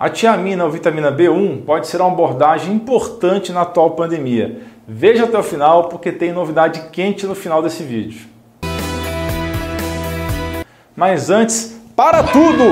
[0.00, 4.62] A tiamina ou vitamina B1 pode ser uma abordagem importante na atual pandemia.
[4.88, 8.26] Veja até o final porque tem novidade quente no final desse vídeo.
[10.96, 12.64] Mas antes, para tudo!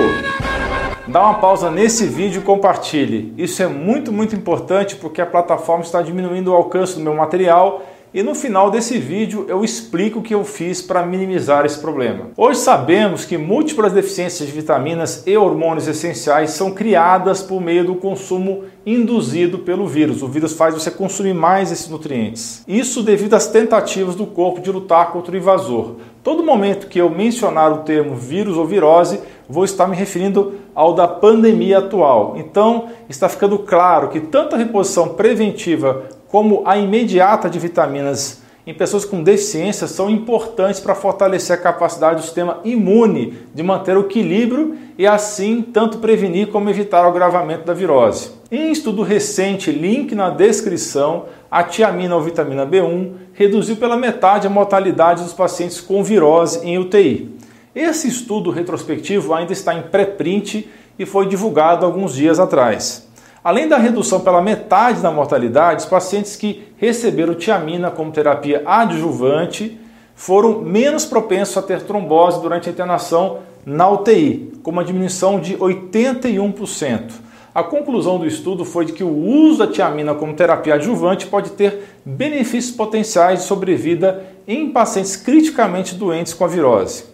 [1.06, 3.34] Dá uma pausa nesse vídeo e compartilhe.
[3.36, 7.82] Isso é muito, muito importante porque a plataforma está diminuindo o alcance do meu material
[8.12, 12.30] e no final desse vídeo eu explico o que eu fiz para minimizar esse problema.
[12.36, 17.94] Hoje sabemos que múltiplas deficiências de vitaminas e hormônios essenciais são criadas por meio do
[17.96, 20.22] consumo induzido pelo vírus.
[20.22, 22.64] O vírus faz você consumir mais esses nutrientes.
[22.66, 25.96] Isso devido às tentativas do corpo de lutar contra o invasor.
[26.22, 30.92] Todo momento que eu mencionar o termo vírus ou virose, vou estar me referindo ao
[30.92, 32.34] da pandemia atual.
[32.36, 38.74] Então, está ficando claro que tanto a reposição preventiva como a imediata de vitaminas em
[38.74, 44.02] pessoas com deficiência são importantes para fortalecer a capacidade do sistema imune de manter o
[44.02, 48.30] equilíbrio e assim tanto prevenir como evitar o agravamento da virose.
[48.52, 54.50] Em estudo recente, link na descrição, a tiamina ou vitamina B1 reduziu pela metade a
[54.50, 57.34] mortalidade dos pacientes com virose em UTI.
[57.74, 63.07] Esse estudo retrospectivo ainda está em pré-print e foi divulgado alguns dias atrás.
[63.42, 69.78] Além da redução pela metade da mortalidade, os pacientes que receberam tiamina como terapia adjuvante
[70.14, 75.56] foram menos propensos a ter trombose durante a internação na UTI, com uma diminuição de
[75.56, 77.12] 81%.
[77.54, 81.50] A conclusão do estudo foi de que o uso da tiamina como terapia adjuvante pode
[81.50, 87.04] ter benefícios potenciais de sobrevida em pacientes criticamente doentes com a virose.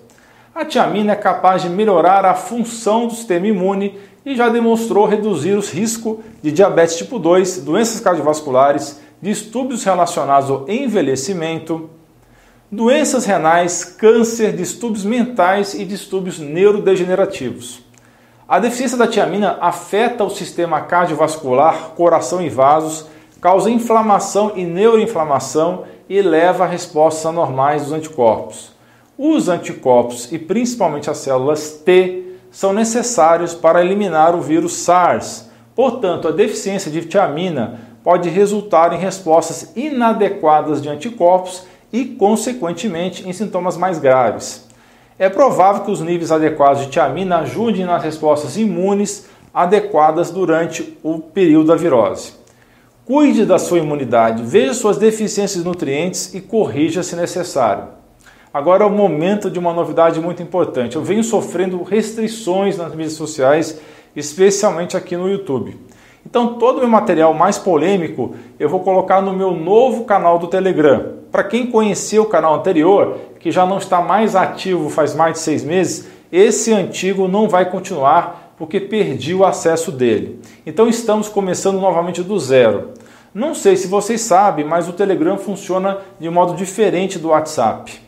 [0.55, 5.53] A tiamina é capaz de melhorar a função do sistema imune e já demonstrou reduzir
[5.53, 11.91] os riscos de diabetes tipo 2, doenças cardiovasculares, distúrbios relacionados ao envelhecimento,
[12.71, 17.83] doenças renais, câncer, distúrbios mentais e distúrbios neurodegenerativos.
[18.47, 23.07] A deficiência da tiamina afeta o sistema cardiovascular, coração e vasos,
[23.41, 28.73] causa inflamação e neuroinflamação e leva a respostas anormais dos anticorpos.
[29.17, 35.51] Os anticorpos e principalmente as células T são necessários para eliminar o vírus SARS.
[35.75, 43.33] Portanto, a deficiência de tiamina pode resultar em respostas inadequadas de anticorpos e, consequentemente, em
[43.33, 44.69] sintomas mais graves.
[45.19, 51.19] É provável que os níveis adequados de tiamina ajudem nas respostas imunes adequadas durante o
[51.19, 52.35] período da virose.
[53.05, 58.04] Cuide da sua imunidade, veja suas deficiências de nutrientes e corrija se necessário.
[58.55, 60.95] Agora é o momento de uma novidade muito importante.
[60.95, 63.81] Eu venho sofrendo restrições nas mídias sociais,
[64.15, 65.77] especialmente aqui no YouTube.
[66.25, 70.47] Então, todo o meu material mais polêmico eu vou colocar no meu novo canal do
[70.47, 71.15] Telegram.
[71.33, 75.39] Para quem conheceu o canal anterior, que já não está mais ativo faz mais de
[75.41, 80.41] seis meses, esse antigo não vai continuar porque perdi o acesso dele.
[80.65, 82.91] Então, estamos começando novamente do zero.
[83.35, 88.04] Não sei se vocês sabem, mas o Telegram funciona de modo diferente do WhatsApp.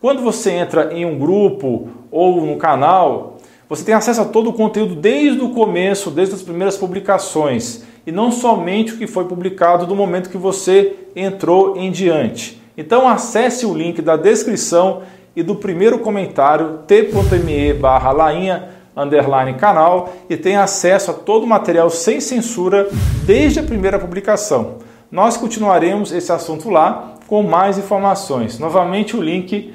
[0.00, 3.36] Quando você entra em um grupo ou no canal,
[3.68, 8.10] você tem acesso a todo o conteúdo desde o começo, desde as primeiras publicações, e
[8.10, 12.58] não somente o que foi publicado do momento que você entrou em diante.
[12.78, 15.02] Então acesse o link da descrição
[15.36, 21.46] e do primeiro comentário t.me barra lainha underline canal e tenha acesso a todo o
[21.46, 22.88] material sem censura
[23.26, 24.76] desde a primeira publicação.
[25.12, 28.58] Nós continuaremos esse assunto lá com mais informações.
[28.58, 29.74] Novamente o link